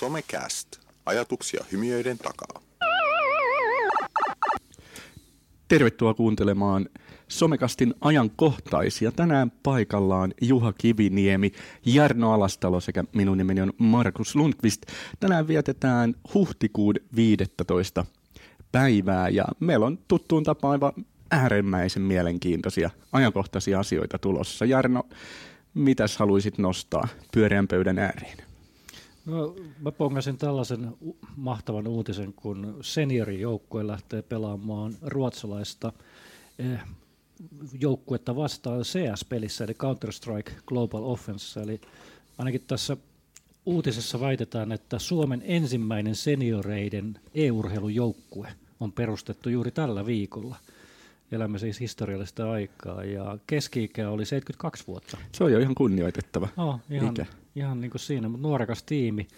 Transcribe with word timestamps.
Somecast. 0.00 0.68
Ajatuksia 1.06 1.64
hymiöiden 1.72 2.18
takaa. 2.18 2.62
Tervetuloa 5.68 6.14
kuuntelemaan 6.14 6.88
Somekastin 7.28 7.94
ajankohtaisia. 8.00 9.12
Tänään 9.12 9.50
paikallaan 9.50 10.34
Juha 10.40 10.72
Kiviniemi, 10.72 11.52
Jarno 11.86 12.32
Alastalo 12.32 12.80
sekä 12.80 13.04
minun 13.14 13.38
nimeni 13.38 13.60
on 13.60 13.72
Markus 13.78 14.36
Lundqvist. 14.36 14.82
Tänään 15.20 15.48
vietetään 15.48 16.14
huhtikuun 16.34 16.94
15. 17.16 18.04
päivää 18.72 19.28
ja 19.28 19.44
meillä 19.60 19.86
on 19.86 19.98
tuttuun 20.08 20.44
tapaan 20.44 20.72
aivan 20.72 20.92
äärimmäisen 21.30 22.02
mielenkiintoisia 22.02 22.90
ajankohtaisia 23.12 23.80
asioita 23.80 24.18
tulossa. 24.18 24.64
Jarno, 24.64 25.02
mitäs 25.74 26.16
haluaisit 26.16 26.58
nostaa 26.58 27.08
pyöreän 27.32 27.68
pöydän 27.68 27.98
ääreen? 27.98 28.49
No, 29.26 29.56
mä 29.80 29.92
pongasin 29.92 30.38
tällaisen 30.38 30.96
mahtavan 31.36 31.86
uutisen, 31.86 32.32
kun 32.32 32.78
seniorijoukkue 32.80 33.86
lähtee 33.86 34.22
pelaamaan 34.22 34.96
ruotsalaista 35.02 35.92
eh, 36.58 36.80
joukkuetta 37.80 38.36
vastaan 38.36 38.80
CS-pelissä, 38.80 39.64
eli 39.64 39.72
Counter-Strike 39.72 40.52
Global 40.66 41.02
Offense. 41.04 41.60
Eli 41.60 41.80
ainakin 42.38 42.64
tässä 42.66 42.96
uutisessa 43.66 44.20
väitetään, 44.20 44.72
että 44.72 44.98
Suomen 44.98 45.42
ensimmäinen 45.44 46.14
senioreiden 46.14 47.20
e-urheilujoukkue 47.34 48.48
on 48.80 48.92
perustettu 48.92 49.48
juuri 49.48 49.70
tällä 49.70 50.06
viikolla. 50.06 50.56
Elämme 51.32 51.58
siis 51.58 51.80
historiallista 51.80 52.50
aikaa 52.50 53.04
ja 53.04 53.38
keski-ikä 53.46 54.10
oli 54.10 54.24
72 54.24 54.86
vuotta. 54.86 55.18
Se 55.32 55.44
on 55.44 55.52
jo 55.52 55.58
ihan 55.58 55.74
kunnioitettava 55.74 56.48
oh, 56.56 56.80
ihan, 56.90 57.10
ikä. 57.10 57.26
Ihan 57.56 57.80
niin 57.80 57.90
kuin 57.90 58.00
siinä, 58.00 58.28
mutta 58.28 58.48
nuorekas 58.48 58.82
tiimi. 58.82 59.28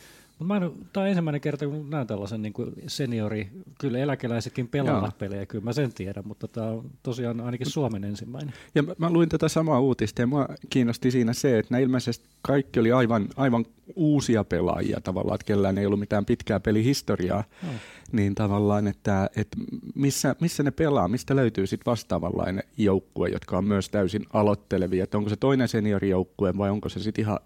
Mä 0.42 0.56
en, 0.56 0.72
tämä 0.92 1.04
on 1.04 1.08
ensimmäinen 1.08 1.40
kerta, 1.40 1.66
kun 1.66 1.90
näen 1.90 2.06
tällaisen 2.06 2.42
niin 2.42 2.52
kuin 2.52 2.72
seniori, 2.86 3.48
kyllä 3.80 3.98
eläkeläisetkin 3.98 4.68
pelaavat 4.68 5.18
pelejä, 5.18 5.46
kyllä 5.46 5.64
mä 5.64 5.72
sen 5.72 5.92
tiedän, 5.92 6.26
mutta 6.26 6.48
tämä 6.48 6.66
on 6.66 6.90
tosiaan 7.02 7.40
ainakin 7.40 7.70
Suomen 7.70 8.04
ensimmäinen. 8.04 8.54
Ja 8.74 8.82
mä, 8.82 8.94
mä 8.98 9.10
luin 9.10 9.28
tätä 9.28 9.48
samaa 9.48 9.80
uutista 9.80 10.22
ja 10.22 10.26
mua 10.26 10.48
kiinnosti 10.70 11.10
siinä 11.10 11.32
se, 11.32 11.58
että 11.58 11.74
nämä 11.74 11.80
ilmeisesti 11.80 12.28
kaikki 12.42 12.80
oli 12.80 12.92
aivan, 12.92 13.28
aivan 13.36 13.66
uusia 13.96 14.44
pelaajia 14.44 15.00
tavallaan, 15.00 15.34
että 15.34 15.44
kellään 15.44 15.78
ei 15.78 15.86
ollut 15.86 16.00
mitään 16.00 16.24
pitkää 16.24 16.60
pelihistoriaa, 16.60 17.44
No. 17.62 17.68
niin 18.12 18.34
tavallaan, 18.34 18.86
että, 18.86 19.30
että 19.36 19.56
missä, 19.94 20.36
missä 20.40 20.62
ne 20.62 20.70
pelaa, 20.70 21.08
mistä 21.08 21.36
löytyy 21.36 21.66
sitten 21.66 21.90
vastaavanlainen 21.90 22.64
joukkue, 22.78 23.28
jotka 23.28 23.58
on 23.58 23.64
myös 23.64 23.88
täysin 23.88 24.26
aloittelevia, 24.32 25.04
että 25.04 25.18
onko 25.18 25.30
se 25.30 25.36
toinen 25.36 25.68
seniorijoukkue 25.68 26.58
vai 26.58 26.70
onko 26.70 26.88
se 26.88 27.00
sitten 27.00 27.22
ihan 27.22 27.38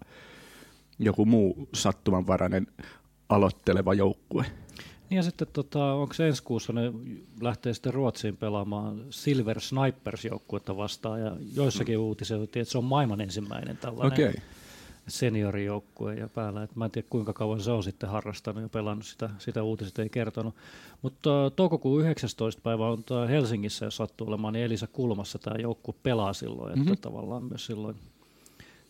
joku 0.99 1.25
muu 1.25 1.69
sattumanvarainen 1.73 2.67
aloitteleva 3.29 3.93
joukkue. 3.93 4.45
Niin 5.09 5.15
ja 5.15 5.23
sitten 5.23 5.47
tota, 5.53 5.93
onko 5.93 6.13
se 6.13 6.27
ensi 6.27 6.43
kuussa 6.43 6.73
ne 6.73 6.91
lähtee 7.41 7.73
sitten 7.73 7.93
Ruotsiin 7.93 8.37
pelaamaan 8.37 9.05
Silver 9.09 9.59
Snipers 9.61 10.25
joukkuetta 10.25 10.77
vastaan 10.77 11.21
ja 11.21 11.35
joissakin 11.55 11.97
mm. 11.97 12.03
uutisoitiin, 12.03 12.61
että 12.61 12.71
se 12.71 12.77
on 12.77 12.83
maailman 12.83 13.21
ensimmäinen 13.21 13.77
tällainen. 13.77 14.29
Okay. 14.29 14.41
seniorijoukkue 15.07 16.15
ja 16.15 16.27
päällä. 16.27 16.63
Et 16.63 16.75
mä 16.75 16.85
en 16.85 16.91
tiedä 16.91 17.07
kuinka 17.09 17.33
kauan 17.33 17.61
se 17.61 17.71
on 17.71 17.83
sitten 17.83 18.09
harrastanut 18.09 18.63
ja 18.63 18.69
pelannut 18.69 19.05
sitä, 19.05 19.29
sitä 19.37 19.63
uutiset 19.63 19.99
ei 19.99 20.09
kertonut. 20.09 20.55
Mutta 21.01 21.29
toukokuun 21.55 22.01
19. 22.01 22.61
päivä 22.61 22.87
on 22.87 23.03
Helsingissä, 23.29 23.85
jos 23.85 23.95
sattuu 23.95 24.27
olemaan, 24.27 24.53
niin 24.53 24.65
Elisa 24.65 24.87
Kulmassa 24.87 25.39
tämä 25.39 25.55
joukkue 25.61 25.95
pelaa 26.03 26.33
silloin, 26.33 26.69
että 26.69 26.79
Mhm. 26.79 26.89
mm-hmm. 26.89 27.01
tavallaan 27.01 27.43
myös 27.43 27.65
silloin, 27.65 27.95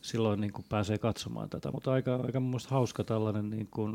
silloin 0.07 0.41
niin 0.41 0.53
kuin 0.53 0.65
pääsee 0.69 0.97
katsomaan 0.97 1.49
tätä. 1.49 1.71
Mutta 1.71 1.91
aika, 1.91 2.15
aika 2.15 2.39
mun 2.39 2.49
mielestä 2.49 2.69
hauska 2.69 3.03
tällainen, 3.03 3.49
niin 3.49 3.67
kuin, 3.71 3.93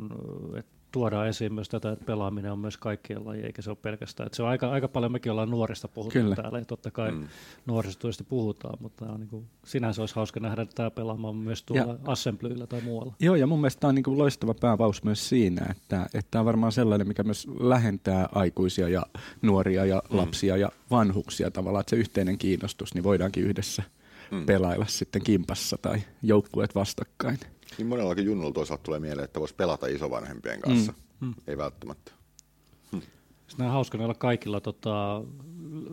että 0.57 0.73
tuodaan 0.93 1.29
esiin 1.29 1.55
myös 1.55 1.69
tätä, 1.69 1.93
että 1.93 2.05
pelaaminen 2.05 2.53
on 2.53 2.59
myös 2.59 2.77
kaikkien 2.77 3.27
laji, 3.27 3.43
eikä 3.43 3.63
se 3.63 3.71
ole 3.71 3.79
pelkästään. 3.83 4.27
Että 4.27 4.37
se 4.37 4.43
on 4.43 4.49
aika, 4.49 4.71
aika 4.71 4.89
paljon, 4.89 5.13
mekin 5.13 5.33
ollaan 5.33 5.51
nuorista 5.51 5.89
puhuttu 5.89 6.13
Kyllä. 6.19 6.37
täällä, 6.37 6.59
ja 6.59 6.65
totta 6.65 6.91
kai 6.91 7.11
Mm. 7.11 7.19
mm. 7.19 7.27
nuorisotyöstä 7.67 8.25
puhutaan, 8.25 8.79
mutta 8.81 9.05
on 9.07 9.21
niin 9.21 9.29
kuin, 9.29 9.47
sinänsä 9.65 10.03
olisi 10.03 10.15
hauska 10.15 10.41
nähdä 10.41 10.67
tämä 10.75 10.91
pelaamaan 10.91 11.37
myös 11.37 11.63
tuolla 11.63 11.97
Assemblyllä 12.07 12.67
tai 12.67 12.81
muualla. 12.81 13.15
Joo, 13.21 13.35
ja 13.35 13.47
mun 13.47 13.61
mielestä 13.61 13.81
tämä 13.81 13.89
on 13.89 13.95
niin 13.95 14.03
kuin 14.03 14.19
loistava 14.19 14.55
päävaus 14.55 15.05
myös 15.05 15.29
siinä, 15.29 15.67
että, 15.71 16.03
että 16.15 16.29
tämä 16.31 16.41
on 16.41 16.47
varmaan 16.47 16.73
sellainen, 16.73 17.09
mikä 17.09 17.23
myös 17.23 17.47
lähentää 17.61 18.29
aikuisia 18.35 18.89
ja 18.89 19.07
nuoria 19.43 19.85
ja 19.85 20.03
Mm. 20.11 20.17
lapsia 20.17 20.57
ja 20.57 20.69
vanhuksia 20.91 21.51
tavallaan, 21.51 21.81
että 21.81 21.91
se 21.91 21.97
yhteinen 21.97 22.39
kiinnostus, 22.39 22.95
niin 22.95 23.05
voidaankin 23.05 23.45
yhdessä 23.45 23.83
Mm. 24.33 24.47
pelailla 24.47 24.87
sitten 24.89 25.23
kimpassa 25.23 25.79
tai 25.83 26.03
joukkueet 26.23 26.75
vastakkain. 26.75 27.39
Niin 27.79 27.87
monellakin 27.87 28.25
junnulla 28.25 28.53
toisaalta 28.53 28.83
tulee 28.83 29.01
mieleen, 29.01 29.25
että 29.25 29.41
voisi 29.41 29.55
pelata 29.55 29.87
isovanhempien 29.87 30.61
kanssa. 30.61 30.93
Mm. 31.21 31.27
Mm. 31.29 31.35
Ei 31.47 31.59
välttämättä. 31.59 32.13
Sitten 33.49 33.67
on 33.67 33.73
hauska 33.73 33.99
noilla 33.99 34.15
kaikilla 34.15 34.61
tota, 34.61 35.23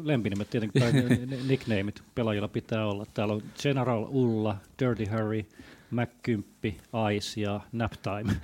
lempinimet 0.03 0.49
tietenkin, 0.49 0.81
tai 0.81 0.91
ni- 0.93 1.25
ni- 1.25 1.43
nicknameit 1.47 2.01
pelaajilla 2.15 2.47
pitää 2.47 2.85
olla. 2.87 3.05
Täällä 3.13 3.33
on 3.33 3.43
General 3.61 4.05
Ulla, 4.09 4.57
Dirty 4.79 5.05
Harry, 5.05 5.45
Mac10, 5.95 6.73
Ice 7.15 7.41
ja 7.41 7.59
Naptime. 7.71 8.35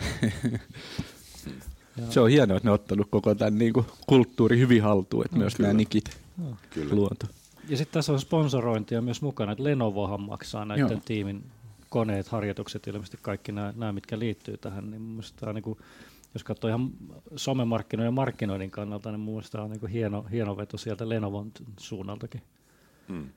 ja, 1.97 2.07
Se 2.11 2.19
on 2.19 2.29
hienoa, 2.29 2.57
että 2.57 2.67
ne 2.67 2.71
on 2.71 2.75
ottanut 2.75 3.07
koko 3.11 3.35
tämän 3.35 3.57
niin 3.57 3.73
kuin 3.73 3.85
kulttuuri 4.07 4.59
hyvin 4.59 4.81
haltuun, 4.83 5.25
että 5.25 5.37
No, 5.37 5.39
myös 5.39 5.55
kyllä. 5.55 5.67
nämä 5.67 5.77
nikit 5.77 6.17
no. 6.37 6.57
Kyllä. 6.69 6.95
luotu. 6.95 7.25
Ja 7.69 7.77
sitten 7.77 7.93
tässä 7.93 8.13
on 8.13 8.19
sponsorointia 8.19 9.01
myös 9.01 9.21
mukana, 9.21 9.51
että 9.51 9.63
Lenovohan 9.63 10.21
maksaa 10.21 10.65
näiden 10.65 10.89
Joo. 10.91 11.01
tiimin 11.05 11.43
koneet, 11.89 12.27
harjoitukset, 12.27 12.87
ilmeisesti 12.87 13.17
kaikki 13.21 13.51
nämä, 13.51 13.73
nämä 13.77 13.93
mitkä 13.93 14.19
liittyy 14.19 14.57
tähän, 14.57 14.91
niin 14.91 15.01
mun 15.01 15.23
tämä 15.35 15.49
on 15.49 15.55
niin 15.55 15.63
kuin, 15.63 15.79
jos 16.33 16.43
katsoo 16.43 16.67
ihan 16.67 16.89
somemarkkinoiden 17.35 18.07
ja 18.07 18.11
markkinoinnin 18.11 18.71
kannalta, 18.71 19.11
niin 19.11 19.19
mun 19.19 19.33
mielestä 19.33 19.51
tämä 19.51 19.63
on 19.63 19.69
niin 19.69 19.79
kuin 19.79 19.91
hieno, 19.91 20.25
hieno 20.31 20.57
veto 20.57 20.77
sieltä 20.77 21.09
Lenovon 21.09 21.51
suunnaltakin. 21.79 22.41
Mm. 23.07 23.29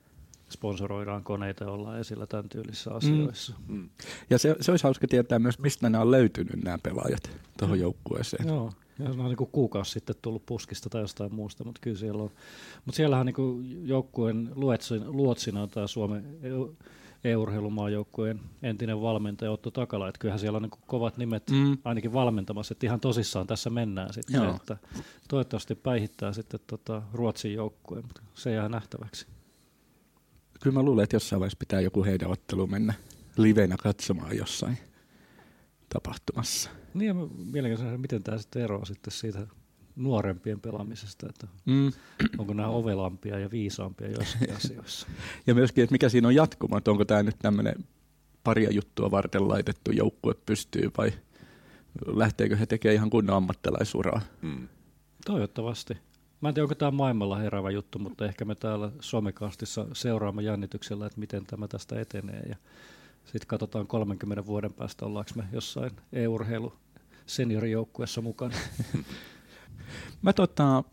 sponsoroidaan 0.49 1.23
koneita 1.23 1.63
ja 1.63 1.71
ollaan 1.71 1.99
esillä 1.99 2.27
tämän 2.27 2.49
tyylisissä 2.49 2.91
asioissa. 2.93 3.53
Mm. 3.67 3.89
Ja 4.29 4.37
se, 4.37 4.55
se 4.61 4.71
olisi 4.71 4.83
hauska 4.83 5.07
tietää 5.07 5.39
myös, 5.39 5.59
mistä 5.59 5.89
nämä 5.89 6.01
on 6.01 6.11
löytynyt 6.11 6.63
nämä 6.63 6.77
pelaajat 6.83 7.31
tuohon 7.57 7.77
Mm. 7.77 7.81
joukkueeseen. 7.81 8.47
Joo, 8.47 8.71
ja 8.99 9.13
se 9.13 9.19
on 9.19 9.25
niin 9.25 9.37
kuin 9.37 9.49
kuukausi 9.51 9.91
sitten 9.91 10.15
tullut 10.21 10.45
puskista 10.45 10.89
tai 10.89 11.01
jostain 11.01 11.35
muusta, 11.35 11.63
mutta 11.63 11.81
kyllä 11.83 11.97
siellä 11.97 12.23
on. 12.23 12.31
Mutta 12.85 12.95
siellähän 12.97 13.25
niin 13.25 13.33
kuin 13.33 13.87
joukkueen 13.87 14.51
luotsin, 14.55 15.03
luotsina 15.07 15.61
on 15.61 15.69
tämä 15.69 15.87
Suomen 15.87 16.37
EU- 16.43 16.75
e-urheilumaajoukkueen 17.23 18.39
entinen 18.63 19.01
valmentaja 19.01 19.51
Otto 19.51 19.71
Takala, 19.71 20.07
että 20.09 20.19
kyllähän 20.19 20.39
siellä 20.39 20.55
on 20.55 20.61
niin 20.61 20.71
kovat 20.87 21.17
nimet 21.17 21.49
Mm. 21.51 21.77
ainakin 21.83 22.13
valmentamassa, 22.13 22.71
että 22.73 22.85
ihan 22.85 22.99
tosissaan 22.99 23.47
tässä 23.47 23.69
mennään 23.69 24.13
sitten, 24.13 24.35
Joo. 24.35 24.55
että 24.55 24.77
toivottavasti 25.27 25.75
päihittää 25.75 26.33
sitten 26.33 26.59
tota 26.67 27.01
Ruotsin 27.13 27.53
joukkueen, 27.53 28.05
mutta 28.05 28.21
se 28.33 28.51
jää 28.51 28.69
nähtäväksi. 28.69 29.27
Kyllä 30.63 30.73
mä 30.73 30.83
luulen, 30.83 31.03
että 31.03 31.15
jossain 31.15 31.39
vaiheessa 31.39 31.59
pitää 31.59 31.81
joku 31.81 32.03
heidän 32.03 32.31
ottelu 32.31 32.67
mennä 32.67 32.93
livenä 33.37 33.75
katsomaan 33.77 34.37
jossain 34.37 34.77
tapahtumassa. 35.93 36.69
Niin 36.93 37.07
ja 37.07 37.13
mielenkiintoista, 37.51 37.97
miten 37.97 38.23
tämä 38.23 38.37
sitten 38.37 38.61
eroaa 38.61 38.85
sitten 38.85 39.11
siitä 39.13 39.47
nuorempien 39.95 40.61
pelaamisesta, 40.61 41.27
että 41.29 41.47
Mm. 41.65 41.91
onko 42.37 42.53
nämä 42.53 42.69
ovelampia 42.69 43.39
ja 43.39 43.51
viisaampia 43.51 44.11
joissakin 44.11 44.55
asioissa. 44.57 45.07
Ja 45.47 45.55
myöskin, 45.55 45.83
että 45.83 45.91
mikä 45.93 46.09
siinä 46.09 46.27
on 46.27 46.35
jatkuma, 46.35 46.77
että 46.77 46.91
onko 46.91 47.05
tämä 47.05 47.23
nyt 47.23 47.35
tämmöinen 47.39 47.75
paria 48.43 48.71
juttua 48.71 49.11
varten 49.11 49.47
laitettu 49.47 49.91
joukkue 49.91 50.33
pystyy 50.45 50.91
vai 50.97 51.11
lähteekö 52.07 52.55
he 52.55 52.65
tekemään 52.65 52.95
ihan 52.95 53.09
kunnon 53.09 53.35
ammattilaisuraa. 53.35 54.21
Mm. 54.41 54.67
Toivottavasti. 55.25 55.97
Mä 56.41 56.49
en 56.49 56.55
tiedä, 56.55 56.63
onko 56.63 56.75
tämä 56.75 56.91
maailmalla 56.91 57.37
heräävä 57.37 57.71
juttu, 57.71 57.99
mutta 57.99 58.25
ehkä 58.25 58.45
me 58.45 58.55
täällä 58.55 58.91
Somekastissa 58.99 59.85
seuraamme 59.93 60.41
jännityksellä, 60.41 61.05
että 61.05 61.19
miten 61.19 61.45
tämä 61.45 61.67
tästä 61.67 61.99
etenee. 62.01 62.43
Ja 62.49 62.55
sitten 63.25 63.47
katsotaan 63.47 63.87
30 63.87 64.45
vuoden 64.45 64.73
päästä, 64.73 65.05
ollaanko 65.05 65.31
me 65.35 65.43
jossain 65.51 65.91
e-urheilu 66.13 66.73
seniorijoukkueessa 67.25 68.21
mukana. 68.21 68.55
Mä 70.21 70.33
tota, 70.33 70.83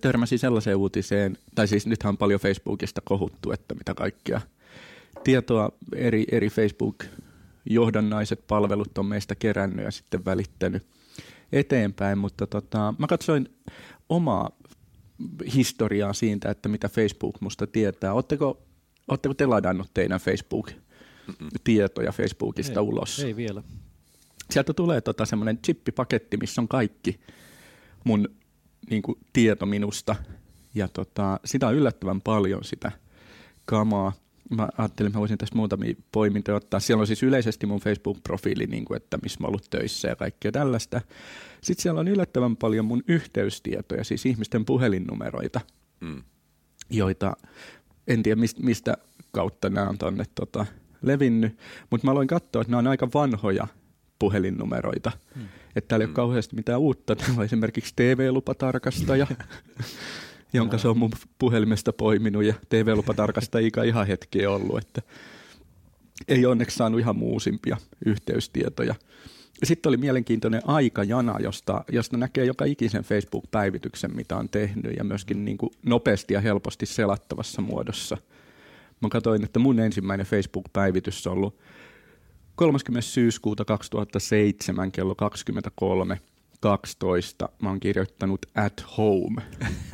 törmäsin 0.00 0.38
sellaiseen 0.38 0.76
uutiseen, 0.76 1.38
tai 1.54 1.68
siis 1.68 1.86
nythän 1.86 2.08
on 2.08 2.16
paljon 2.16 2.40
Facebookista 2.40 3.00
kohuttu, 3.04 3.52
että 3.52 3.74
mitä 3.74 3.94
kaikkia 3.94 4.40
tietoa 5.24 5.72
eri, 5.96 6.24
eri 6.32 6.48
Facebook-johdannaiset 6.48 8.46
palvelut 8.46 8.98
on 8.98 9.06
meistä 9.06 9.34
kerännyt 9.34 9.84
ja 9.84 9.90
sitten 9.90 10.24
välittänyt 10.24 10.86
eteenpäin, 11.52 12.18
mutta 12.18 12.46
tota, 12.46 12.94
mä 12.98 13.06
katsoin 13.06 13.48
omaa 14.08 14.50
historiaa 15.54 16.12
siitä, 16.12 16.50
että 16.50 16.68
mitä 16.68 16.88
Facebook 16.88 17.40
musta 17.40 17.66
tietää. 17.66 18.12
Oletteko, 18.12 18.62
oletteko 19.08 19.34
te 19.34 19.46
ladannut 19.46 19.90
teidän 19.94 20.20
Facebook-tietoja 20.20 22.12
Facebookista 22.12 22.80
ei, 22.80 22.86
ulos? 22.86 23.18
Ei 23.20 23.36
vielä. 23.36 23.62
sieltä 24.50 24.72
tulee 24.72 25.00
tota 25.00 25.24
semmoinen 25.26 25.58
chippipaketti, 25.58 26.36
missä 26.36 26.60
on 26.60 26.68
kaikki 26.68 27.20
mun 28.04 28.28
niin 28.90 29.02
kuin, 29.02 29.18
tieto 29.32 29.66
minusta. 29.66 30.16
Ja 30.74 30.88
tota, 30.88 31.40
sitä 31.44 31.68
on 31.68 31.74
yllättävän 31.74 32.20
paljon 32.20 32.64
sitä 32.64 32.92
kamaa. 33.64 34.12
mä 34.50 34.68
ajattelin, 34.78 35.08
että 35.08 35.18
mä 35.18 35.20
voisin 35.20 35.38
tässä 35.38 35.56
muutamia 35.56 35.94
poimintoja 36.12 36.56
ottaa. 36.56 36.80
Siellä 36.80 37.00
on 37.00 37.06
siis 37.06 37.22
yleisesti 37.22 37.66
mun 37.66 37.80
Facebook-profiili, 37.80 38.66
niin 38.66 38.84
kuin, 38.84 38.96
että 38.96 39.18
missä 39.22 39.40
mä 39.40 39.46
ollut 39.46 39.70
töissä 39.70 40.08
ja 40.08 40.16
kaikkea 40.16 40.52
tällaista. 40.52 41.00
Sitten 41.60 41.82
siellä 41.82 42.00
on 42.00 42.08
yllättävän 42.08 42.56
paljon 42.56 42.84
mun 42.84 43.02
yhteystietoja, 43.08 44.04
siis 44.04 44.26
ihmisten 44.26 44.64
puhelinnumeroita, 44.64 45.60
mm. 46.00 46.22
joita 46.90 47.36
en 48.08 48.22
tiedä 48.22 48.40
mistä, 48.40 48.62
mistä 48.62 48.96
kautta 49.32 49.70
nämä 49.70 49.88
on 49.88 49.98
tonne 49.98 50.24
tota, 50.34 50.66
levinnyt, 51.02 51.58
mutta 51.90 52.06
mä 52.06 52.10
aloin 52.10 52.28
katsoa, 52.28 52.62
että 52.62 52.70
nämä 52.70 52.78
on 52.78 52.86
aika 52.86 53.08
vanhoja 53.14 53.66
puhelinnumeroita. 54.18 55.12
Hmm. 55.34 55.48
Että 55.76 55.88
täällä 55.88 56.02
ei 56.02 56.06
mm. 56.06 56.10
ole 56.10 56.16
kauheasti 56.16 56.56
mitään 56.56 56.80
uutta. 56.80 57.16
Täällä 57.16 57.34
on 57.38 57.44
esimerkiksi 57.44 57.92
TV-lupatarkastaja, 57.96 59.26
jonka 60.52 60.78
se 60.78 60.88
on 60.88 60.98
mun 60.98 61.10
puhelimesta 61.38 61.92
poiminut, 61.92 62.44
ja 62.44 62.54
TV-lupatarkastajia 62.68 63.82
ihan 63.84 64.06
hetki 64.06 64.46
ollut, 64.46 64.78
että 64.78 65.02
ei 66.28 66.46
onneksi 66.46 66.76
saanut 66.76 67.00
ihan 67.00 67.16
muusimpia 67.16 67.76
yhteystietoja. 68.06 68.94
Sitten 69.62 69.90
oli 69.90 69.96
mielenkiintoinen 69.96 70.62
aikajana, 70.64 71.40
josta, 71.40 71.84
josta 71.92 72.16
näkee 72.16 72.44
joka 72.44 72.64
ikisen 72.64 73.04
Facebook-päivityksen, 73.04 74.16
mitä 74.16 74.36
on 74.36 74.48
tehnyt, 74.48 74.96
ja 74.96 75.04
myöskin 75.04 75.44
niin 75.44 75.58
kuin 75.58 75.70
nopeasti 75.86 76.34
ja 76.34 76.40
helposti 76.40 76.86
selattavassa 76.86 77.62
muodossa. 77.62 78.16
Mä 79.00 79.08
katsoin, 79.08 79.44
että 79.44 79.58
mun 79.58 79.80
ensimmäinen 79.80 80.26
Facebook-päivitys 80.26 81.26
on 81.26 81.32
ollut 81.32 81.58
30. 82.54 83.00
syyskuuta 83.00 83.64
2007 83.64 84.92
kello 84.92 85.14
23 85.14 86.20
12 86.60 87.48
mä 87.62 87.68
oon 87.68 87.80
kirjoittanut 87.80 88.46
at 88.54 88.86
home. 88.98 89.42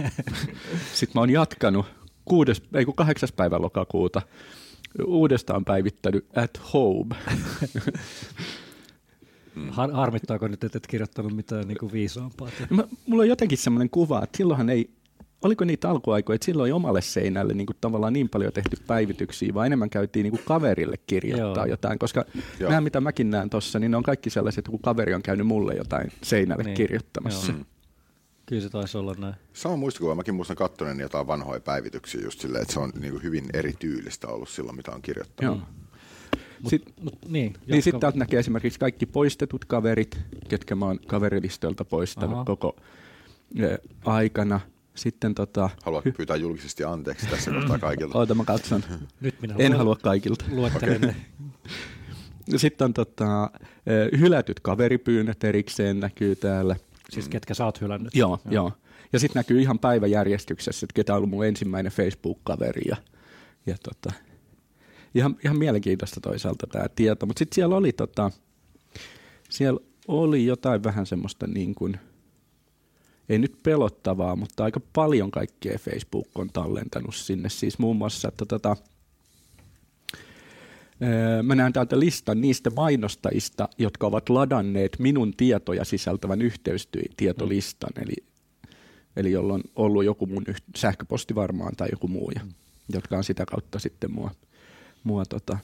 Sitten 0.94 1.12
mä 1.14 1.20
oon 1.20 1.30
jatkanut 1.30 1.86
kuudes, 2.24 2.62
ei 2.74 2.84
kun 2.84 2.94
kahdeksas 2.94 3.32
päivä 3.32 3.60
lokakuuta 3.60 4.22
uudestaan 5.04 5.64
päivittänyt 5.64 6.26
at 6.36 6.60
home. 6.72 7.16
Har- 9.68 9.92
harmittaako 9.92 10.48
nyt, 10.48 10.64
että 10.64 10.78
et 10.78 10.86
kirjoittanut 10.86 11.36
mitään 11.36 11.68
niin 11.68 11.78
kuin 11.78 11.92
viisaampaa? 11.92 12.48
Mä, 12.70 12.84
mulla 13.06 13.22
on 13.22 13.28
jotenkin 13.28 13.58
semmoinen 13.58 13.90
kuva, 13.90 14.22
että 14.24 14.36
silloinhan 14.36 14.70
ei 14.70 14.90
oliko 15.42 15.64
niitä 15.64 15.90
alkuaikoja, 15.90 16.34
että 16.34 16.44
silloin 16.44 16.74
omalle 16.74 17.02
seinälle 17.02 17.54
niin 17.54 17.66
kuin 17.66 17.76
tavallaan 17.80 18.12
niin 18.12 18.28
paljon 18.28 18.52
tehty 18.52 18.76
päivityksiä, 18.86 19.54
vaan 19.54 19.66
enemmän 19.66 19.90
käytiin 19.90 20.24
niin 20.24 20.30
kuin 20.30 20.42
kaverille 20.44 20.96
kirjoittaa 21.06 21.66
Joo. 21.66 21.66
jotain, 21.66 21.98
koska 21.98 22.24
Joo. 22.60 22.70
nämä, 22.70 22.80
mitä 22.80 23.00
mäkin 23.00 23.30
näen 23.30 23.50
tuossa, 23.50 23.78
niin 23.78 23.90
ne 23.90 23.96
on 23.96 24.02
kaikki 24.02 24.30
sellaiset, 24.30 24.68
kun 24.68 24.80
kaveri 24.80 25.14
on 25.14 25.22
käynyt 25.22 25.46
mulle 25.46 25.74
jotain 25.74 26.12
seinälle 26.22 26.64
niin. 26.64 26.76
kirjoittamassa. 26.76 27.52
Joo. 27.52 27.58
Mm. 27.58 27.64
Kyllä 28.46 28.62
se 28.62 28.70
taisi 28.70 28.98
olla 28.98 29.14
näin. 29.18 29.34
Sama 29.52 29.76
muistikuva. 29.76 30.14
Mäkin 30.14 30.34
muistan 30.34 30.56
kattoneen 30.56 31.00
jotain 31.00 31.26
vanhoja 31.26 31.60
päivityksiä 31.60 32.20
just 32.20 32.40
silleen, 32.40 32.62
että 32.62 32.74
se 32.74 32.80
on 32.80 32.92
niin 33.00 33.12
kuin 33.12 33.22
hyvin 33.22 33.44
erityylistä 33.54 34.28
ollut 34.28 34.48
silloin, 34.48 34.76
mitä 34.76 34.92
on 34.92 35.02
kirjoittanut. 35.02 35.58
Joo. 35.58 35.66
Mut, 36.62 36.70
sitten 36.70 36.94
mut, 37.04 37.14
niin, 37.28 37.54
niin 37.66 37.82
sit 37.82 38.00
täältä 38.00 38.18
näkee 38.18 38.40
esimerkiksi 38.40 38.78
kaikki 38.78 39.06
poistetut 39.06 39.64
kaverit, 39.64 40.18
ketkä 40.48 40.74
mä 40.74 40.86
oon 40.86 40.98
kaverilistoilta 41.06 41.84
poistanut 41.84 42.34
Aha. 42.34 42.44
koko 42.44 42.76
eh, 43.56 43.78
aikana. 44.04 44.60
Sitten 44.94 45.34
tota... 45.34 45.70
Haluat 45.82 46.06
hy- 46.06 46.12
pyytää 46.16 46.36
julkisesti 46.36 46.84
anteeksi 46.84 47.26
tässä 47.26 47.50
kohtaa 47.50 47.78
kaikilta? 47.78 48.18
Oota, 48.18 48.34
mä 48.34 48.44
katson. 48.44 48.84
Nyt 49.20 49.34
minä 49.42 49.54
en 49.58 49.72
halua 49.72 49.96
kaikilta. 49.96 50.44
Luettelen 50.50 50.96
okay. 50.96 51.12
Sitten 52.56 52.84
on 52.84 52.94
tota, 52.94 53.50
hylätyt 54.18 54.60
kaveripyynnöt 54.60 55.44
erikseen 55.44 56.00
näkyy 56.00 56.36
täällä. 56.36 56.76
Siis 57.10 57.28
ketkä 57.28 57.54
sä 57.54 57.64
oot 57.64 57.80
hylännyt? 57.80 58.14
Joo, 58.14 58.38
joo. 58.44 58.52
joo. 58.52 58.72
Ja 59.12 59.18
sitten 59.18 59.40
näkyy 59.40 59.60
ihan 59.60 59.78
päiväjärjestyksessä, 59.78 60.84
että 60.84 60.94
ketä 60.94 61.12
on 61.12 61.16
ollut 61.16 61.30
mun 61.30 61.46
ensimmäinen 61.46 61.92
Facebook-kaveri. 61.92 62.82
Ja, 62.88 62.96
ja 63.66 63.76
tota, 63.82 64.12
ihan, 65.14 65.36
ihan 65.44 65.58
mielenkiintoista 65.58 66.20
toisaalta 66.20 66.66
tämä 66.66 66.88
tieto. 66.88 67.26
Mutta 67.26 67.38
sitten 67.38 67.54
siellä 67.54 67.76
oli, 67.76 67.92
tota, 67.92 68.30
siellä 69.48 69.80
oli 70.08 70.46
jotain 70.46 70.82
vähän 70.82 71.06
semmoista 71.06 71.46
niin 71.46 71.74
kuin– 71.74 71.96
ei 73.30 73.38
nyt 73.38 73.62
pelottavaa, 73.62 74.36
mutta 74.36 74.64
aika 74.64 74.80
paljon 74.92 75.30
kaikkea 75.30 75.78
Facebook 75.78 76.28
on 76.34 76.50
tallentanut 76.52 77.14
sinne. 77.14 77.48
Siis 77.48 77.78
muun 77.78 77.96
muassa, 77.96 78.28
että 78.28 78.44
tota, 78.44 78.76
Mä 81.42 81.54
näen 81.54 81.72
täältä 81.72 81.98
listan 82.00 82.40
niistä 82.40 82.70
mainostajista, 82.70 83.68
jotka 83.78 84.06
ovat 84.06 84.28
ladanneet 84.28 84.96
minun 84.98 85.34
tietoja 85.36 85.84
sisältävän 85.84 86.42
yhteystietolistan, 86.42 87.90
eli, 88.02 88.12
eli 89.16 89.32
jolla 89.32 89.54
on 89.54 89.62
ollut 89.76 90.04
joku 90.04 90.26
mun 90.26 90.44
sähköposti 90.76 91.34
varmaan 91.34 91.76
tai 91.76 91.88
joku 91.90 92.08
muu, 92.08 92.30
ja, 92.34 92.40
jotka 92.92 93.16
on 93.16 93.24
sitä 93.24 93.46
kautta 93.46 93.78
sitten 93.78 94.12
mua, 94.12 94.30
mua 95.04 95.24
tota, 95.24 95.58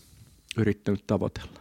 yrittänyt 0.56 1.04
tavoitella. 1.06 1.60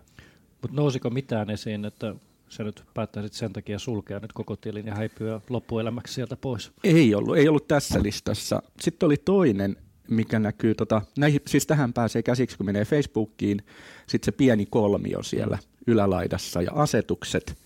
Mutta 0.62 0.78
nousiko 0.78 1.10
mitään 1.10 1.50
esiin, 1.50 1.86
että 1.86 2.16
sä 2.50 2.64
nyt 2.64 2.84
päättäisit 2.94 3.34
sen 3.34 3.54
takia 3.54 3.80
sulkea 3.80 4.20
nyt 4.20 4.34
koko 4.34 4.56
tilin 4.56 4.86
ja 4.86 4.96
häipyä 4.96 5.42
loppuelämäksi 5.50 6.14
sieltä 6.14 6.36
pois? 6.36 6.72
Ei 6.84 7.16
ollut, 7.16 7.38
ei 7.38 7.48
ollut 7.48 7.68
tässä 7.68 8.04
listassa. 8.04 8.64
Sitten 8.80 9.08
oli 9.08 9.18
toinen, 9.18 9.76
mikä 10.10 10.40
näkyy, 10.40 10.76
tota, 10.76 11.02
näihin, 11.18 11.42
siis 11.48 11.68
tähän 11.68 11.94
pääsee 11.94 12.24
käsiksi, 12.24 12.58
kun 12.58 12.66
menee 12.66 12.86
Facebookiin, 12.86 13.62
sitten 14.08 14.26
se 14.26 14.38
pieni 14.38 14.66
kolmio 14.66 15.24
siellä 15.24 15.58
ylälaidassa 15.88 16.62
ja 16.62 16.72
asetukset, 16.74 17.58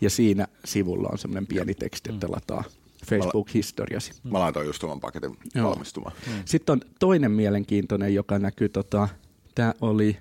ja 0.00 0.10
siinä 0.10 0.46
sivulla 0.64 1.08
on 1.12 1.18
semmoinen 1.18 1.46
pieni 1.46 1.74
teksti, 1.74 2.12
että 2.12 2.26
mm. 2.26 2.32
lataa 2.32 2.64
Facebook-historiasi. 3.06 4.12
Mä 4.24 4.38
laitoin 4.38 4.66
just 4.66 4.84
oman 4.84 5.00
paketin 5.00 5.36
Joo. 5.54 5.70
valmistumaan. 5.70 6.14
Mm. 6.26 6.32
Sitten 6.44 6.72
on 6.72 6.80
toinen 6.98 7.30
mielenkiintoinen, 7.30 8.14
joka 8.14 8.38
näkyy, 8.38 8.68
tota, 8.68 9.08
tämä 9.54 9.74
oli 9.80 10.16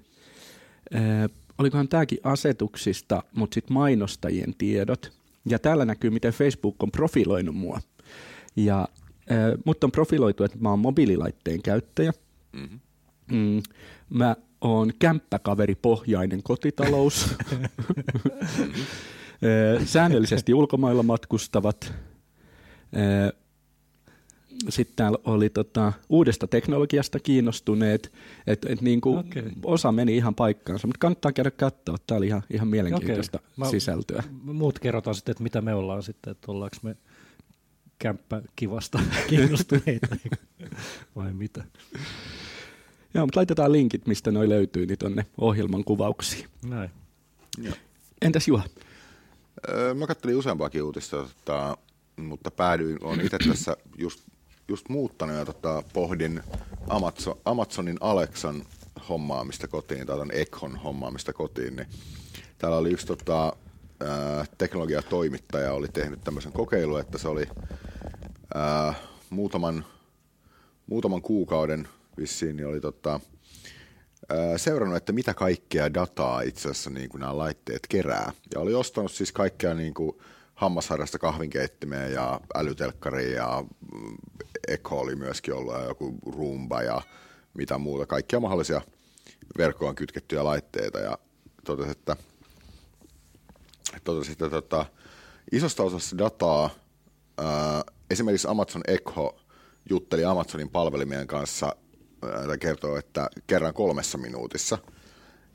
olikohan 1.58 1.88
tämäkin 1.88 2.20
asetuksista, 2.24 3.24
mutta 3.36 3.54
sitten 3.54 3.74
mainostajien 3.74 4.56
tiedot. 4.58 5.12
Ja 5.46 5.60
täällä 5.60 5.86
näkyy, 5.86 6.10
miten 6.10 6.34
Facebook 6.34 6.84
on 6.84 6.92
profiloinut 6.92 7.56
mua. 7.56 7.82
Ja 8.56 8.88
äh, 9.32 9.38
mut 9.66 9.84
on 9.84 9.92
profiloitu, 9.92 10.44
että 10.44 10.58
mä 10.62 10.70
oon 10.70 10.80
mobiililaitteen 10.80 11.62
käyttäjä. 11.62 12.12
Mm-hmm. 12.54 12.80
Mm, 13.32 13.62
mä 14.10 14.36
oon 14.62 14.92
kämppäkaveripohjainen 15.00 16.44
kotitalous. 16.44 17.36
Säännöllisesti 19.86 20.54
ulkomailla 20.54 21.04
matkustavat 21.04 21.94
sitten 24.70 24.96
täällä 24.96 25.18
oli 25.24 25.50
tota, 25.50 25.94
uudesta 26.10 26.48
teknologiasta 26.48 27.20
kiinnostuneet, 27.20 28.12
että 28.48 28.70
et 28.70 28.82
niinku 28.82 29.18
okay. 29.18 29.52
osa 29.64 29.92
meni 29.92 30.18
ihan 30.18 30.36
paikkaansa, 30.36 30.88
mutta 30.88 31.00
kannattaa 31.00 31.32
käydä 31.32 31.52
katsoa, 31.52 31.98
tämä 32.08 32.18
oli 32.18 32.28
ihan, 32.28 32.44
ihan 32.50 32.68
mielenkiintoista 32.68 33.38
okay. 33.38 33.50
Mä, 33.58 33.66
sisältöä. 33.66 34.24
Muut 34.44 34.80
kerrotaan 34.80 35.16
sitten, 35.16 35.32
että 35.32 35.44
mitä 35.44 35.62
me 35.62 35.74
ollaan 35.74 36.04
sitten, 36.04 36.32
että 36.32 36.52
ollaanko 36.52 36.78
me 36.82 36.96
kämppä 38.00 38.42
kivasta 38.56 39.00
kiinnostuneita 39.30 40.16
vai 41.16 41.34
mitä. 41.34 41.64
Joo, 43.14 43.26
mutta 43.26 43.40
laitetaan 43.40 43.72
linkit, 43.72 44.08
mistä 44.08 44.32
noi 44.32 44.50
löytyy, 44.50 44.86
niin 44.86 44.98
tuonne 44.98 45.26
ohjelman 45.38 45.84
kuvauksiin. 45.84 46.48
Näin. 46.66 46.90
Joo. 47.58 47.76
Entäs 48.22 48.48
Juha? 48.48 48.64
Öö, 49.70 49.94
mä 49.94 50.08
katselin 50.08 50.36
useampaakin 50.36 50.84
uutista, 50.84 51.18
tota, 51.18 51.78
mutta 52.16 52.52
päädyin, 52.52 52.98
on 53.04 53.22
itse 53.22 53.38
tässä 53.38 53.78
just 53.98 54.20
just 54.68 54.90
muuttanut 54.90 55.36
ja 55.36 55.46
tota, 55.46 55.84
pohdin 55.94 56.44
Amazon, 56.88 57.38
Amazonin 57.46 57.98
Alexan 58.02 58.66
hommaamista 59.10 59.68
kotiin, 59.68 60.08
tai 60.08 60.18
tämän 60.18 60.36
Ekhon 60.36 60.76
hommaamista 60.76 61.34
kotiin, 61.34 61.76
niin 61.76 61.88
täällä 62.58 62.78
oli 62.78 62.92
yksi 62.92 63.08
tota, 63.08 63.54
ää, 64.00 64.46
teknologiatoimittaja 64.58 65.74
oli 65.74 65.88
tehnyt 65.88 66.24
tämmöisen 66.24 66.52
kokeilun, 66.52 67.00
että 67.00 67.18
se 67.18 67.28
oli 67.28 67.48
ää, 68.54 68.94
muutaman, 69.30 69.86
muutaman 70.88 71.22
kuukauden 71.22 71.88
vissiin, 72.18 72.58
niin 72.58 72.68
oli 72.68 72.82
tota, 72.82 73.20
ää, 74.30 74.58
seurannut, 74.58 74.98
että 74.98 75.14
mitä 75.14 75.34
kaikkea 75.34 75.94
dataa 75.94 76.42
itse 76.42 76.70
asiassa 76.70 76.90
niin 76.90 77.10
kuin 77.10 77.20
nämä 77.20 77.38
laitteet 77.38 77.88
kerää. 77.90 78.32
Ja 78.54 78.60
oli 78.60 78.74
ostanut 78.74 79.12
siis 79.12 79.32
kaikkea 79.32 79.74
niin 79.74 79.94
kuin, 79.94 80.18
hammasharjasta 80.62 81.20
kahvinkeittimeen 81.20 82.14
ja 82.14 82.40
älytelkkari 82.56 83.34
ja 83.34 83.64
mm, 83.94 84.18
Echo 84.68 85.00
oli 85.00 85.16
myöskin 85.16 85.54
ollut 85.54 85.74
ja 85.74 85.84
joku 85.84 86.18
Roomba 86.38 86.82
ja 86.82 87.02
mitä 87.54 87.78
muuta, 87.78 88.06
kaikkia 88.06 88.40
mahdollisia 88.40 88.82
verkkoon 89.58 89.96
kytkettyjä 89.96 90.44
laitteita 90.44 91.00
ja 91.00 91.18
totesi, 91.64 91.92
että, 91.92 92.16
totesi, 94.04 94.32
että 94.32 94.50
tota, 94.50 94.86
isosta 95.52 95.84
osasta 95.84 96.18
dataa 96.18 96.70
ää, 97.38 97.84
esimerkiksi 98.10 98.48
Amazon 98.48 98.84
Echo 98.88 99.40
jutteli 99.90 100.26
Amazonin 100.26 100.70
palvelimien 100.70 101.28
kanssa 101.28 101.76
ää, 102.24 102.58
kertoo, 102.58 102.98
että 102.98 103.30
kerran 103.48 103.74
kolmessa 103.74 104.18
minuutissa. 104.18 104.78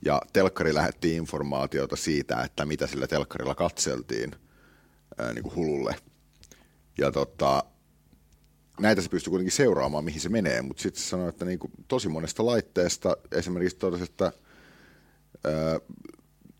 Ja 0.05 0.23
telkkari 0.33 0.75
lähetti 0.75 1.17
informaatiota 1.17 1.97
siitä, 1.97 2.43
että 2.43 2.67
mitä 2.67 2.87
sillä 2.87 3.07
telkkarilla 3.07 3.55
katseltiin– 3.55 4.31
ää, 5.19 5.33
niin 5.33 5.43
kuin 5.43 5.55
hululle. 5.55 5.97
Ja 6.99 7.13
tota, 7.13 7.65
näitä 8.81 9.03
se 9.03 9.09
pystyy 9.09 9.31
kuitenkin 9.31 9.57
seuraamaan, 9.57 10.05
mihin 10.05 10.21
se 10.21 10.29
menee, 10.29 10.63
mutta 10.63 10.83
sitten 10.83 11.03
se 11.03 11.09
sanoo, 11.09 11.29
että 11.29 11.45
niin 11.45 11.59
kuin 11.59 11.73
tosi 11.89 12.09
monesta 12.09 12.47
laitteesta 12.47 13.17
esimerkiksi 13.33 13.77
totesi, 13.77 14.05
että 14.05 14.33
ää, 15.45 15.81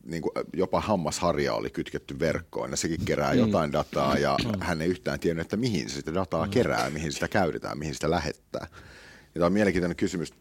niin 0.05 0.21
kuin 0.21 0.31
jopa 0.53 0.81
hammasharja 0.81 1.53
oli 1.53 1.69
kytketty 1.69 2.19
verkkoon 2.19 2.71
ja 2.71 2.77
sekin 2.77 3.05
kerää 3.05 3.33
mm. 3.33 3.39
jotain 3.39 3.71
dataa 3.71 4.17
ja 4.17 4.37
mm. 4.45 4.51
hän 4.61 4.81
ei 4.81 4.89
yhtään 4.89 5.19
tiennyt, 5.19 5.45
että 5.45 5.57
mihin 5.57 5.89
se 5.89 5.95
sitä 5.95 6.13
dataa 6.13 6.45
mm. 6.45 6.51
kerää, 6.51 6.89
mihin 6.89 7.13
sitä 7.13 7.27
käytetään, 7.27 7.77
mihin 7.77 7.93
sitä 7.93 8.09
lähettää. 8.09 8.67
Ja 8.71 9.33
tämä 9.33 9.45
on 9.45 9.53
mielenkiintoinen 9.53 9.95
kysymys 9.95 10.33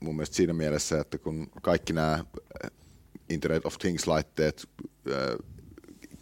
mun 0.00 0.16
mielestä 0.16 0.36
siinä 0.36 0.52
mielessä, 0.52 1.00
että 1.00 1.18
kun 1.18 1.50
kaikki 1.62 1.92
nämä 1.92 2.24
Internet 3.28 3.66
of 3.66 3.74
Things-laitteet 3.78 4.68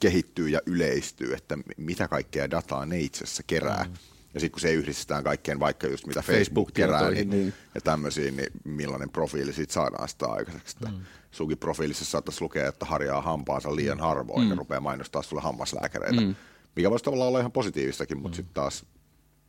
kehittyy 0.05 0.49
ja 0.49 0.61
yleistyy, 0.67 1.35
että 1.35 1.59
mitä 1.77 2.09
kaikkea 2.09 2.51
dataa 2.51 2.87
ne 2.87 3.01
itse 3.01 3.25
asiassa 3.25 3.43
kerää. 3.47 3.85
Mm. 3.85 3.95
Ja 4.35 4.41
sitten 4.41 4.53
kun 4.53 4.61
se 4.61 4.73
yhdistetään 4.73 5.25
kaikkeen, 5.25 5.61
vaikka 5.61 5.87
just 5.87 6.07
mitä 6.07 6.23
Facebook, 6.23 6.39
Facebook 6.39 6.75
kerää 6.75 7.11
niin, 7.11 7.31
niin. 7.31 7.55
ja 7.75 7.81
tämmöisiin, 7.81 8.37
niin 8.37 8.51
millainen 8.65 9.11
profiili 9.11 9.53
siitä 9.53 9.73
saadaan 9.73 10.09
sitä 10.09 10.27
aikaiseksi. 10.27 10.77
Mm. 10.81 11.01
Sunkin 11.31 11.59
profiilissa 11.59 12.05
saattaisi 12.05 12.43
lukea, 12.43 12.69
että 12.69 12.87
harjaa 12.87 13.21
hampaansa 13.21 13.77
liian 13.77 14.01
harvoin 14.01 14.45
mm. 14.45 14.51
ja 14.51 14.57
rupeaa 14.57 14.81
mainostaa 14.81 15.23
sulle 15.23 15.43
hammaslääkäreitä, 15.43 16.21
mm. 16.21 16.35
mikä 16.77 16.91
voisi 16.91 17.05
tavallaan 17.05 17.29
olla 17.29 17.41
ihan 17.41 17.53
positiivistakin, 17.53 18.19
mutta 18.19 18.37
mm. 18.37 18.37
sitten 18.37 18.55
taas 18.55 18.87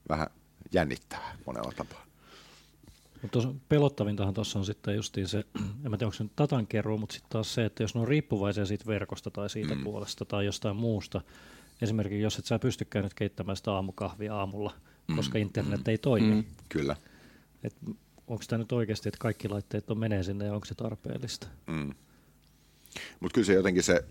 vähän 0.09 0.27
jännittävää 0.71 1.35
monella 1.45 1.71
tapaa. 1.77 2.05
Mutta 3.21 3.39
pelottavintahan 3.69 4.33
tuossa 4.33 4.59
on 4.59 4.65
sitten 4.65 4.95
justiin 4.95 5.27
se, 5.27 5.43
en 5.85 5.91
mä 5.91 5.97
tiedä 5.97 6.05
onko 6.05 6.13
se 6.13 6.23
nyt 6.23 6.37
datankeruu, 6.37 6.97
mutta 6.97 7.13
sitten 7.13 7.29
taas 7.29 7.53
se, 7.53 7.65
että 7.65 7.83
jos 7.83 7.95
ne 7.95 8.01
on 8.01 8.07
riippuvaisia 8.07 8.65
siitä 8.65 8.85
verkosta 8.87 9.31
tai 9.31 9.49
siitä 9.49 9.75
mm. 9.75 9.83
puolesta 9.83 10.25
tai 10.25 10.45
jostain 10.45 10.75
muusta, 10.75 11.21
esimerkiksi 11.81 12.21
jos 12.21 12.39
et 12.39 12.45
sä 12.45 12.59
pystykään 12.59 13.03
nyt 13.03 13.13
keittämään 13.13 13.57
sitä 13.57 13.71
aamukahvia 13.71 14.35
aamulla, 14.35 14.73
mm. 15.07 15.15
koska 15.15 15.37
internet 15.37 15.79
mm. 15.85 15.89
ei 15.89 15.97
toimi. 15.97 16.35
Mm. 16.35 16.43
Kyllä. 16.69 16.95
Et 17.63 17.75
onko 18.27 18.43
tämä 18.47 18.57
nyt 18.57 18.71
oikeasti, 18.71 19.09
että 19.09 19.19
kaikki 19.19 19.49
laitteet 19.49 19.91
on 19.91 19.99
menee 19.99 20.23
sinne 20.23 20.45
ja 20.45 20.53
onko 20.53 20.65
se 20.65 20.75
tarpeellista? 20.75 21.47
Mm. 21.67 21.93
Mutta 23.19 23.33
kyllä 23.33 23.45
se 23.45 23.53
jotenkin 23.53 23.83
se, 23.83 24.05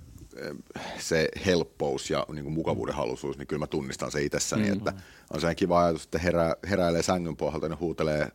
se 0.98 1.28
helppous 1.46 2.10
ja 2.10 2.26
niin 2.32 2.44
kuin 2.44 2.54
mukavuuden 2.54 2.94
halusuus, 2.94 3.38
niin 3.38 3.46
kyllä 3.46 3.60
mä 3.60 3.66
tunnistan 3.66 4.10
se 4.10 4.22
itsessäni, 4.22 4.66
mm. 4.66 4.72
että 4.72 4.92
on 5.32 5.40
se 5.40 5.54
kiva 5.54 5.84
ajatus, 5.84 6.04
että 6.04 6.18
herää, 6.18 6.54
heräilee 6.70 7.02
sängyn 7.02 7.36
pohjalta 7.36 7.66
ja 7.66 7.76
huutelee 7.76 8.28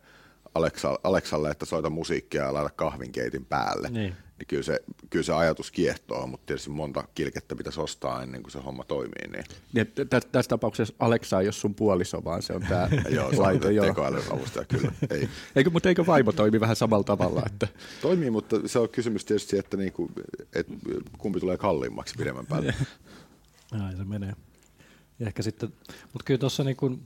Alexa, 0.54 0.98
Alexalle, 1.04 1.50
että 1.50 1.66
soita 1.66 1.90
musiikkia 1.90 2.42
ja 2.42 2.54
laita 2.54 2.70
kahvinkeitin 2.70 3.44
päälle. 3.44 3.88
Niin. 3.90 4.14
niin 4.38 4.46
kyllä, 4.48 4.62
se, 4.62 4.80
kyllä 5.10 5.22
se 5.22 5.32
ajatus 5.32 5.70
kiehtoo, 5.70 6.26
mutta 6.26 6.46
tietysti 6.46 6.70
monta 6.70 7.04
kilkettä 7.14 7.56
pitäisi 7.56 7.80
ostaa 7.80 8.22
ennen 8.22 8.42
kuin 8.42 8.52
se 8.52 8.58
homma 8.58 8.84
toimii. 8.84 9.28
Niin. 9.32 9.44
niin 9.72 9.86
tä, 10.10 10.20
tässä 10.20 10.48
tapauksessa 10.48 10.94
Alexa 10.98 11.40
ei 11.40 11.46
ole 11.46 11.52
sun 11.52 11.74
puoliso, 11.74 12.24
vaan 12.24 12.42
se 12.42 12.52
on 12.52 12.62
tämä 12.68 12.88
joo, 13.16 13.30
se 13.30 13.36
laite. 13.36 13.72
Joo, 13.72 13.86
tekoälyavustaja, 13.86 14.64
kyllä. 14.64 14.92
Ei. 15.10 15.28
Eikö, 15.56 15.70
mutta 15.70 15.88
eikö 15.88 16.06
vaimo 16.06 16.32
toimi 16.32 16.60
vähän 16.60 16.76
samalla 16.76 17.04
tavalla? 17.04 17.42
Että... 17.46 17.68
Toimii, 18.02 18.30
mutta 18.30 18.56
se 18.66 18.78
on 18.78 18.88
kysymys 18.88 19.24
tietysti, 19.24 19.58
että 19.58 19.76
niinku, 19.76 20.10
et 20.54 20.66
kumpi 21.18 21.40
tulee 21.40 21.56
kalliimmaksi 21.56 22.14
pidemmän 22.18 22.46
päälle. 22.46 22.74
Näin 23.72 23.96
se 23.96 24.04
menee. 24.04 24.32
Ja 25.18 25.26
ehkä 25.26 25.42
sitten, 25.42 25.72
mutta 26.12 26.24
kyllä 26.24 26.38
tuossa 26.38 26.64
niin 26.64 26.76
kuin 26.76 27.02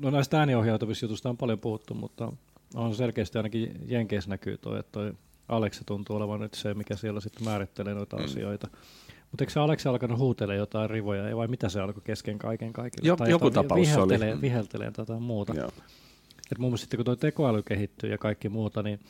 no 0.00 0.10
näistä 0.10 0.38
ääniohjautuvista 0.38 1.04
jutuista 1.04 1.30
on 1.30 1.36
paljon 1.36 1.58
puhuttu, 1.58 1.94
mutta 1.94 2.32
on 2.74 2.94
selkeästi 2.94 3.38
ainakin 3.38 3.80
Jenkeissä 3.86 4.30
näkyy 4.30 4.58
toi, 4.58 4.78
että 4.78 4.92
toi 4.92 5.12
Alexa 5.48 5.82
tuntuu 5.86 6.16
olevan 6.16 6.40
nyt 6.40 6.54
se, 6.54 6.74
mikä 6.74 6.96
siellä 6.96 7.20
sitten 7.20 7.44
määrittelee 7.44 7.94
noita 7.94 8.16
mm. 8.16 8.24
asioita. 8.24 8.68
Mutta 9.30 9.44
eikö 9.44 9.52
se 9.52 9.60
Alexa 9.60 9.90
alkanut 9.90 10.18
huutele 10.18 10.56
jotain 10.56 10.90
rivoja, 10.90 11.36
vai 11.36 11.48
mitä 11.48 11.68
se 11.68 11.80
alkoi 11.80 12.02
kesken 12.04 12.38
kaiken 12.38 12.72
kaikille? 12.72 13.08
Jo, 13.08 13.16
tai 13.16 13.30
joku 13.30 13.50
tapaus 13.50 13.80
viheltelee, 13.80 14.32
oli. 14.32 14.40
Viheltelee 14.40 14.90
tätä 14.90 15.12
muuta. 15.12 15.54
Joo. 15.54 15.70
Et 16.52 16.58
mun 16.58 16.68
mielestä 16.68 16.82
sitten 16.82 16.98
kun 16.98 17.04
tuo 17.04 17.16
tekoäly 17.16 17.62
kehittyy 17.62 18.10
ja 18.10 18.18
kaikki 18.18 18.48
muuta, 18.48 18.82
niin 18.82 19.00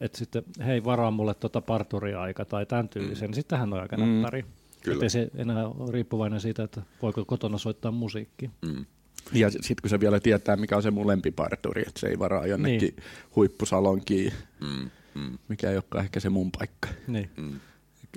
että 0.00 0.18
sitten 0.18 0.42
hei 0.66 0.84
varaa 0.84 1.10
mulle 1.10 1.34
tuota 1.34 1.60
parturiaika 1.60 2.44
tai 2.44 2.66
tämän 2.66 2.88
tyylisen, 2.88 3.28
mm. 3.28 3.30
niin 3.30 3.34
sittenhän 3.34 3.72
on 3.72 3.80
aika 3.80 3.96
mm. 3.96 4.04
näppäri. 4.04 4.44
Kyllä. 4.82 4.94
Että 4.94 5.08
se 5.08 5.30
enää 5.34 5.68
ole 5.68 5.92
riippuvainen 5.92 6.40
siitä, 6.40 6.62
että 6.62 6.82
voiko 7.02 7.24
kotona 7.24 7.58
soittaa 7.58 7.92
musiikkia. 7.92 8.50
Mm. 8.66 8.86
Ja 9.32 9.50
sitten 9.50 9.76
kun 9.82 9.90
se 9.90 10.00
vielä 10.00 10.20
tietää, 10.20 10.56
mikä 10.56 10.76
on 10.76 10.82
se 10.82 10.90
mun 10.90 11.06
lempiparturi, 11.06 11.82
että 11.86 12.00
se 12.00 12.06
ei 12.06 12.18
varaa 12.18 12.46
jonnekin 12.46 12.80
niin. 12.80 13.04
huippusalonkiin, 13.36 14.32
mm, 14.60 14.90
mm. 15.14 15.38
mikä 15.48 15.70
ei 15.70 15.76
olekaan 15.76 16.04
ehkä 16.04 16.20
se 16.20 16.28
mun 16.28 16.50
paikka. 16.52 16.88
Niin. 17.06 17.30
Mm. 17.36 17.60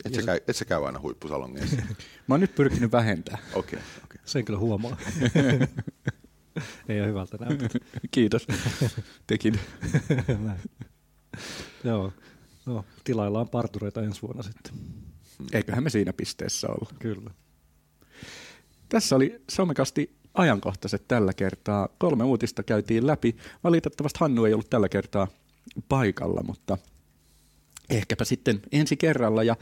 Et, 0.05 0.13
sä 0.13 0.21
käy, 0.21 0.39
et 0.47 0.55
sä 0.55 0.65
käy 0.65 0.85
aina 0.85 0.99
huippusalongeissa? 0.99 1.75
Mä 2.27 2.33
oon 2.33 2.41
nyt 2.41 2.55
pyrkinyt 2.55 2.91
vähentää. 2.91 3.37
Okei. 3.53 3.79
Okay, 3.79 3.89
okay. 4.03 4.21
Sen 4.25 4.45
kyllä 4.45 4.59
huomaa. 4.59 4.97
ei 6.89 6.99
ole 6.99 7.07
hyvältä 7.07 7.37
näyttää. 7.37 7.69
Kiitos. 8.11 8.47
Tekin. 9.27 9.59
Joo. 11.83 12.13
No, 12.65 12.85
tilaillaan 13.03 13.49
partureita 13.49 14.03
ensi 14.03 14.21
vuonna 14.21 14.43
sitten. 14.43 14.73
Eiköhän 15.53 15.83
me 15.83 15.89
siinä 15.89 16.13
pisteessä 16.13 16.67
olla. 16.67 16.89
Kyllä. 16.99 17.31
Tässä 18.89 19.15
oli 19.15 19.41
somekasti 19.51 20.15
ajankohtaiset 20.33 21.07
tällä 21.07 21.33
kertaa. 21.33 21.89
Kolme 21.97 22.23
uutista 22.23 22.63
käytiin 22.63 23.07
läpi. 23.07 23.35
Valitettavasti 23.63 24.19
Hannu 24.19 24.45
ei 24.45 24.53
ollut 24.53 24.69
tällä 24.69 24.89
kertaa 24.89 25.27
paikalla, 25.89 26.43
mutta 26.43 26.77
ehkäpä 27.89 28.25
sitten 28.25 28.61
ensi 28.71 28.97
kerralla. 28.97 29.43
Ja, 29.43 29.55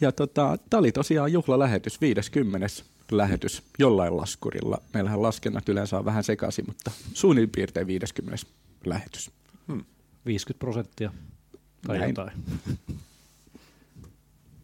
ja 0.00 0.12
tota, 0.12 0.58
tämä 0.70 0.78
oli 0.78 0.92
tosiaan 0.92 1.32
juhlalähetys, 1.32 2.00
50 2.00 2.68
lähetys 3.10 3.62
jollain 3.78 4.16
laskurilla. 4.16 4.78
Meillähän 4.94 5.22
laskennat 5.22 5.68
yleensä 5.68 5.98
on 5.98 6.04
vähän 6.04 6.24
sekaisin, 6.24 6.64
mutta 6.68 6.90
suunnilleen 7.14 7.50
piirtein 7.50 7.86
50 7.86 8.46
lähetys. 8.84 9.30
Hmm. 9.68 9.84
50 10.26 10.58
prosenttia 10.58 11.12
tai 11.86 11.98
Näin. 11.98 12.08
jotain. 12.08 12.32